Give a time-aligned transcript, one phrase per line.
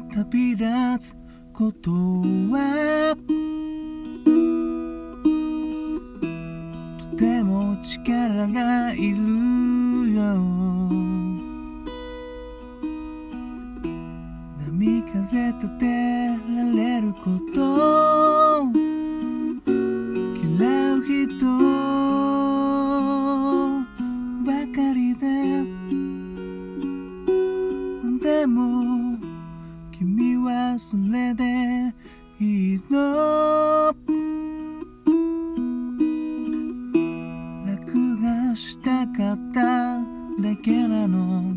[0.00, 0.66] 旅立
[0.98, 1.16] つ
[1.52, 3.16] ことは
[6.98, 9.16] とても力がいる
[10.14, 10.22] よ。
[14.66, 17.20] 波風立てられるこ
[17.54, 18.07] と。
[38.58, 39.60] したかった
[40.42, 41.54] だけなの？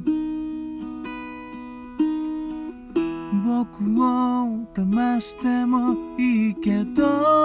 [3.43, 7.40] 僕を騙してもいいけど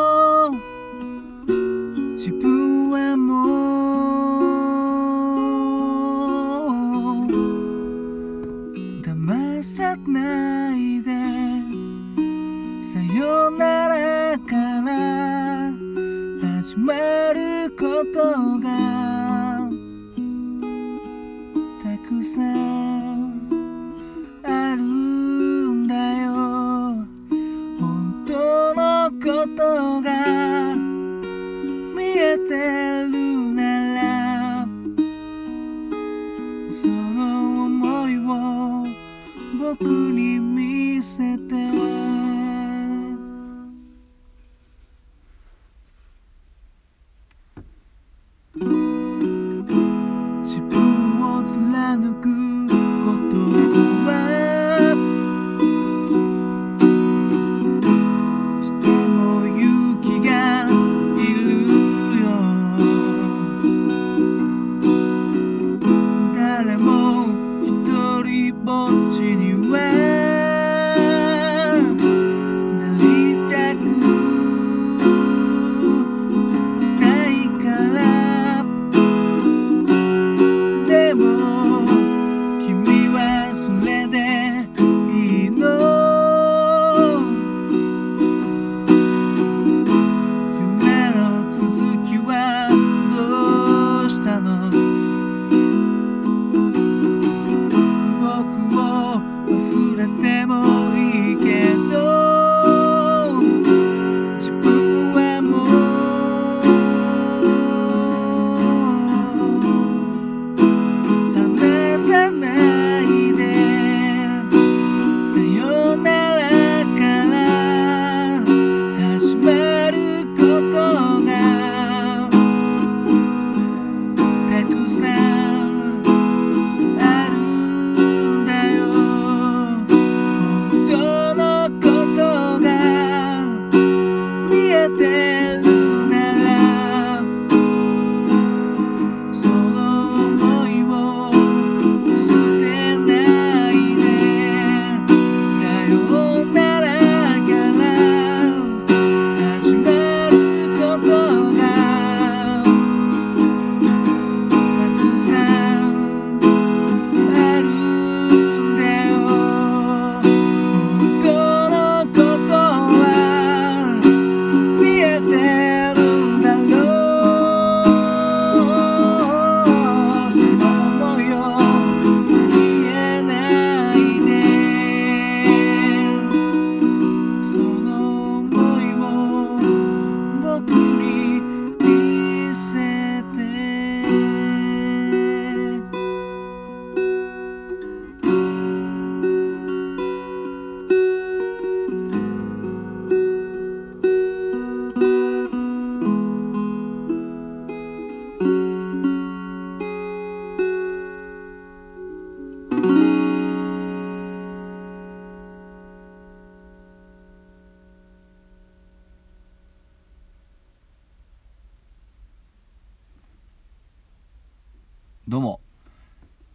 [215.28, 215.60] どうも。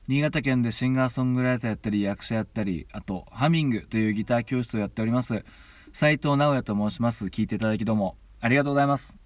[0.07, 5.43] 新潟県でシンガーソングライターやったり役者やったりあとハミングというギター教室をやっております。
[5.91, 7.25] 斉藤直也と申します。
[7.25, 8.15] 聞いていただきどうも。
[8.39, 9.17] ありがとうございます。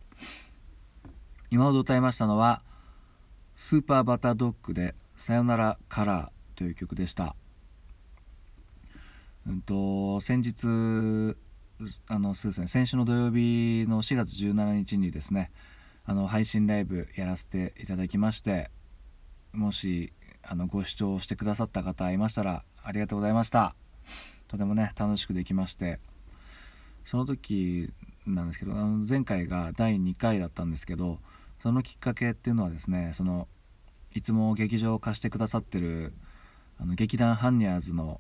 [1.52, 2.64] 今ほど歌いましたのは
[3.56, 7.36] スーパーバタードッグでさよならカラーという曲でした。
[9.48, 11.38] うんと先日
[12.08, 12.68] あのそうですね。
[12.68, 15.52] 先週の土曜日の4月17日にですね
[16.04, 18.72] あの配信ライブやらせていただきまして
[19.56, 20.14] もし
[20.44, 23.76] あのご視聴してくださった方いましたらありがとうございました
[24.48, 26.00] とてもね楽しくできまして
[27.04, 27.92] その時
[28.28, 31.20] なんですけどあの前回が第2回だったんですけど
[31.60, 33.48] そのきっかけっていうのはですねその
[34.14, 36.14] いつも劇場を貸してくださってる
[36.80, 38.20] あの劇団ハンニャーズの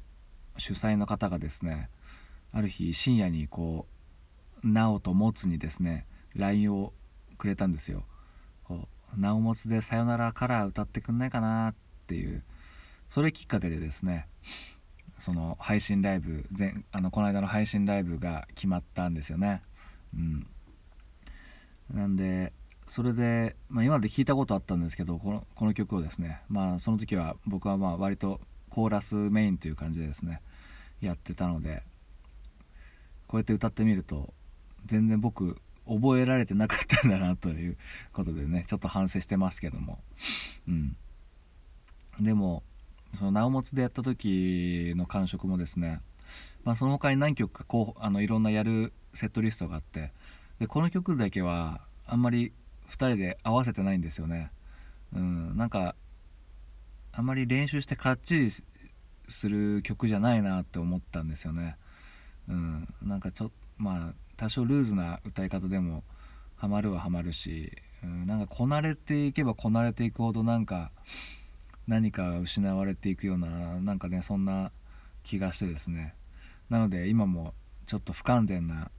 [0.57, 1.89] 主催の方がですね
[2.51, 3.87] ある日深夜にこ
[4.63, 6.05] う「なおともつ」にですね
[6.35, 6.93] LINE を
[7.37, 8.03] くれたんですよ。
[8.63, 11.75] こうなおもつで「さよなら」から歌ってくんないかなっ
[12.07, 12.43] ていう
[13.09, 14.27] それきっかけでですね
[15.19, 19.61] その配信ライブ前あのこの間の配信ライブが決まったんですよね。
[20.13, 20.47] うん、
[21.93, 22.53] なんで
[22.87, 28.39] それで、まあ、今まで聞いたことあったんですけどこのこの曲をですねまあその時は僕はまあ割と
[28.69, 30.41] コーラスメインという感じでですね
[31.01, 31.83] やってたので
[33.27, 34.33] こうやって歌ってみると
[34.85, 37.77] 全然僕覚えられてなかったんだなという
[38.13, 39.99] ことでねちょっと反省してますけども
[40.67, 40.97] うん
[42.19, 42.63] でも
[43.17, 46.01] その直物でやった時の感触もですね、
[46.63, 50.11] まあ、その他に何曲かこうあのいろんなやるセットリストがあって
[50.59, 52.51] でこの曲だけはあんまり
[52.89, 54.51] 2人で合わせてないんですよね。
[55.13, 55.95] うん、なんか
[57.11, 58.49] あんまり練習してかっちり
[59.27, 61.77] する曲じゃないなって思ったんですよね。
[63.15, 66.03] なんかちょまあ多少ルーズな歌い方でも
[66.57, 67.71] ハマるはハマるし、
[68.03, 70.91] うん、なんかこなれていけばこなれていくほどなんか
[71.87, 73.47] 何か失われていくような
[73.79, 74.73] なんかねそんな
[75.23, 76.13] 気がしてですね。
[76.69, 77.53] なので今も
[77.87, 78.91] ちょっと不完全な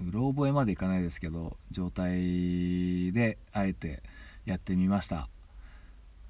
[0.00, 4.04] うろ覚えまでいかないですけど状態であえて
[4.44, 5.28] やってみました。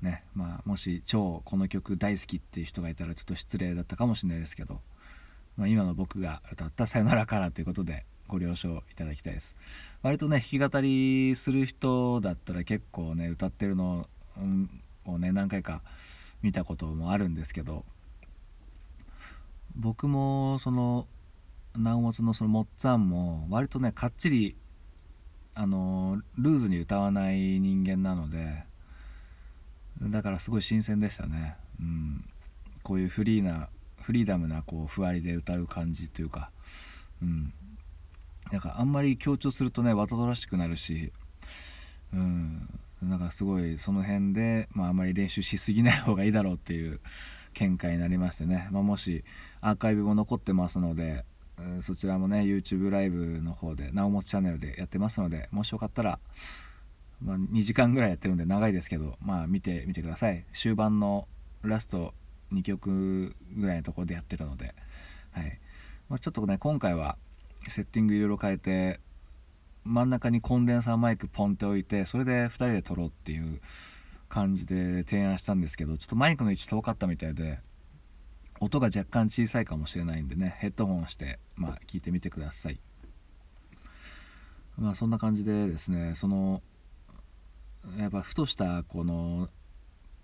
[0.01, 4.81] ねまあもし超この曲大好きっていう人がいたらちょっと失礼だったかもしれないですけど、
[5.59, 9.57] まあ、今の僕が歌った「さよならから」ということでご了承いただきたいです。
[10.03, 14.09] 割とね弾き語りする人だったら結構ね歌ってるの、
[15.05, 15.83] をね何回か
[16.43, 17.85] 見たこともあるんですけど
[19.75, 21.07] 僕もその
[21.77, 24.57] 直物のそのもっつぁんも割とねかっちり
[25.55, 28.65] あのルーズに歌わない人間なので
[30.01, 32.25] だからすごい新鮮でしたね、うん、
[32.85, 33.69] こういうフリーな
[34.09, 36.51] フリーダムなこうふわりで歌う感じというか、
[37.21, 37.53] うん、
[38.51, 41.13] だかあんまり強調するとねわざとらしくなるし、
[42.15, 42.71] うん、
[43.03, 47.01] だからすごいその辺で、まあ、あまり練習しすぎない方がいいだろうっていう
[47.53, 49.25] 見解になりましてね、まあ、もし
[49.61, 51.27] アーカイブも残ってますので
[51.83, 56.19] そちらもね YouTube ライブの方でなおもつチャンネルでやってますのでもしよかったら、
[57.23, 60.47] まあ、2時間ぐらいやってるんで長いですけどまあ見てみてください。
[60.55, 61.29] 終盤の
[61.63, 62.15] ラスト
[62.53, 64.75] 2曲ぐらいのところでやってるので、
[65.33, 65.59] はい。
[66.09, 67.17] まあ、ちょっとね今回は
[67.69, 69.01] セッティングいろいろ変えて
[69.85, 73.61] 真ん中にコンデンサーマイクポンって置いてそれで2人で撮ろうっていう
[74.29, 77.61] 感じで提案したんですけどちょっとマイクの位置遠かったみたいで
[78.61, 82.81] 音が若干小さいかもしれないんでねヘッドホンして、まあ、聞いてみてください。
[84.77, 86.63] まあそんな感じでですねその
[87.99, 89.49] やっぱふとしたこの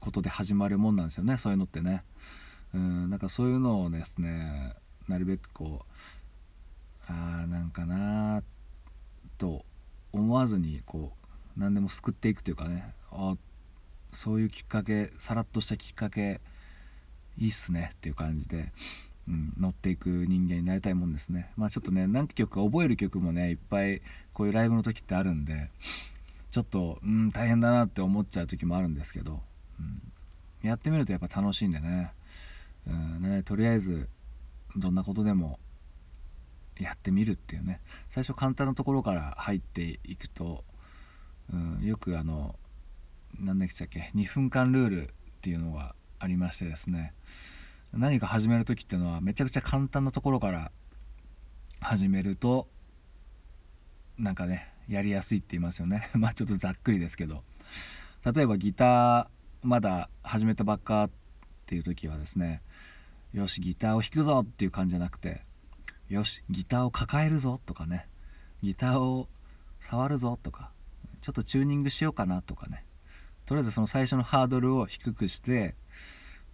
[0.04, 2.04] ことで始まるもんなんですよねそういうのってね。
[2.74, 4.74] うんなんかそういうのをですね
[5.08, 5.86] なるべくこ
[7.08, 8.42] うああなんかな
[9.38, 9.64] と
[10.12, 11.12] 思わずにこ
[11.56, 12.92] う何でも救っていくというかね。
[13.10, 13.36] あ
[14.12, 16.40] そういうきっかけさらっとしたきっかけ
[17.36, 18.72] いいっすねっていう感じで、
[19.28, 21.50] うん、乗っていく人間になりたいもんですね。
[21.56, 24.02] まあちょっとね何曲か覚える曲もねいっぱい
[24.32, 25.70] こういうライブの時ってあるんで
[26.50, 29.40] ちょっとうん大変だなって思っちゃう時もあるんですけど、
[29.80, 29.82] う
[30.66, 32.12] ん、やってみるとやっぱ楽しいんでね,、
[32.86, 34.08] うんねとりあえず
[34.76, 35.58] どんなことでも
[36.78, 37.80] やってみるっていうね。
[38.08, 40.64] 最初簡単なところから入っていくと、
[41.52, 42.56] うん、よくあの
[43.38, 47.14] 何でしたっけ2分間ルールっていうのがありましてですね。
[47.92, 50.72] 何か始める時っていうのはめちゃくちゃ簡単なところから
[51.80, 52.66] 始めると
[54.18, 56.10] なんかねやりやすいって言いますよね。
[56.14, 57.44] まあちょっとざっくりですけど。
[58.24, 59.28] 例えばギター
[59.64, 61.10] まだ始めたばっかっ
[61.66, 62.62] ていう時はですね
[63.32, 65.42] よしギターを弾くぞっていう感じじゃなくて
[66.08, 68.06] よしギターを抱えるぞとかね
[68.62, 69.26] ギターを
[69.80, 70.70] 触るぞとか
[71.20, 72.84] ちょっとチューニングしようかなとかね
[73.46, 75.74] とりあえずその最初のハードルを低くして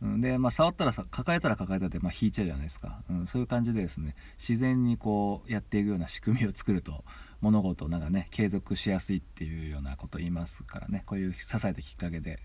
[0.02, 7.04] で、まあ、触ったらさ抱えたら抱えたで、まあ、引いちゃうじゃないですか、うん、そういう感じでですね自然にこうやっていくような仕組みを作ると
[7.40, 12.38] 物事をなんかね継続しやすいっていうようなことを言いますからねこういう支えたきっかけで。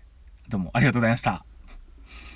[0.48, 1.44] どうもありがとうございました。